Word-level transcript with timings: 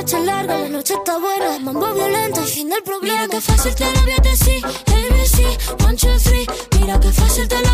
noche 0.00 0.16
es 0.16 0.24
larga, 0.24 0.56
la 0.56 0.68
noche 0.70 0.94
está 0.94 1.18
buena. 1.18 1.58
Mambo 1.58 1.92
violento, 1.92 2.40
el 2.40 2.46
fin 2.46 2.70
del 2.70 2.82
problema. 2.82 3.26
Mira 3.26 3.28
que 3.28 3.40
fácil 3.40 3.74
te 3.74 3.84
lo 3.84 4.00
voy 4.00 4.12
a 4.12 4.22
decir. 4.22 4.64
ABC, 4.64 5.84
one, 5.84 5.96
two, 5.96 6.18
three. 6.18 6.46
Mira 6.80 6.98
que 6.98 7.12
fácil 7.12 7.46
te 7.46 7.60
lo 7.60 7.69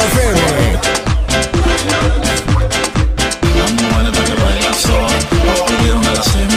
Las 0.00 0.08
mujeres 3.72 4.18
que 4.18 4.34
bailan 4.42 4.74
sola 4.74 5.18
los 5.44 5.60
pidieron 5.60 6.04
a 6.06 6.14
las 6.14 6.26
ofende. 6.26 6.54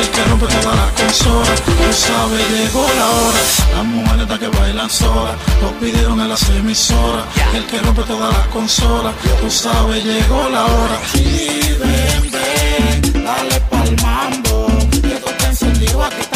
el 0.00 0.08
que 0.10 0.24
rompe 0.24 0.46
toda 0.46 0.74
la 0.74 0.90
consola. 0.94 1.54
Tú 1.64 1.92
sabes, 1.92 2.50
llegó 2.50 2.84
la 2.98 3.10
hora. 3.10 3.38
Las 3.74 3.84
mujeres 3.84 4.38
que 4.38 4.48
bailan 4.48 4.90
sola, 4.90 5.36
lo 5.62 5.70
pidieron 5.78 6.20
a 6.20 6.26
las 6.26 6.42
emisoras. 6.50 7.24
El 7.54 7.64
que 7.66 7.78
rompe 7.78 8.02
toda 8.02 8.32
la 8.32 8.44
consola. 8.50 9.12
Tú 9.40 9.48
sabes, 9.50 10.04
llegó 10.04 10.48
la 10.48 10.66
hora. 10.66 11.00
Y 11.14 11.60
ven, 11.80 12.30
ven, 12.32 13.24
dale 13.24 13.60
palmando. 13.70 14.66
Que 14.90 15.20
tú 15.22 15.30
te 15.38 15.46
encendido 15.46 16.02
aquí. 16.02 16.27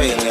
way. 0.00 0.29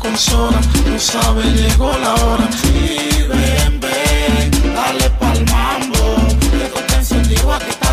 consola. 0.00 0.60
Tú 0.84 0.98
sabes, 0.98 1.46
llegó 1.54 1.92
la 1.98 2.14
hora. 2.14 2.48
Y 2.64 3.22
ven, 3.28 3.80
ven, 3.80 4.74
dale 4.74 5.10
pa'l 5.20 5.44
mambo. 5.46 6.16
Que 6.74 6.82
te 6.82 6.94
encendido 6.96 7.52
aquí 7.52 7.70
está 7.70 7.89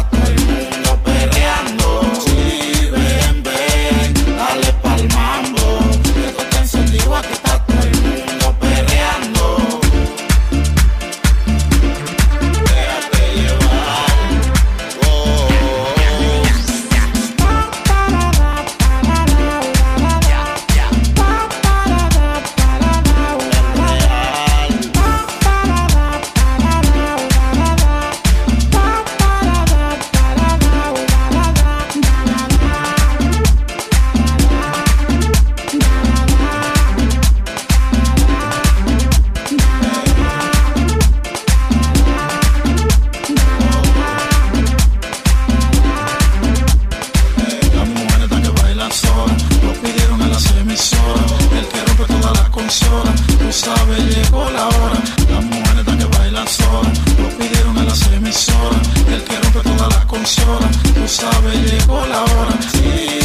emisora, 58.28 58.82
el 59.08 59.24
que 59.24 59.40
rompe 59.40 59.60
todas 59.62 59.96
las 59.96 60.06
consolas, 60.06 60.78
tú 60.94 61.08
sabes, 61.08 61.72
llegó 61.72 62.06
la 62.08 62.24
hora. 62.24 62.60
Sí. 62.74 63.17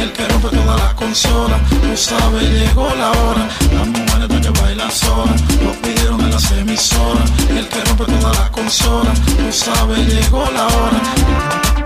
El 0.00 0.12
que 0.12 0.28
rompe 0.28 0.48
todas 0.48 0.78
las 0.78 0.94
consolas, 0.94 1.60
tú 1.68 1.96
sabes, 1.96 2.50
llegó 2.50 2.88
la 2.96 3.10
hora. 3.10 3.48
Las 3.72 3.86
mujeres 3.86 4.28
de 4.28 4.40
que 4.40 4.60
bailan 4.60 4.90
sola, 4.90 5.34
lo 5.64 5.72
pidieron 5.82 6.20
en 6.20 6.30
las 6.30 6.50
emisoras. 6.52 7.30
El 7.48 7.68
que 7.68 7.84
rompe 7.84 8.04
todas 8.04 8.38
las 8.38 8.50
consolas, 8.50 9.20
tú 9.20 9.52
sabes, 9.52 10.06
llegó 10.06 10.44
la 10.52 10.66
hora. 10.66 11.85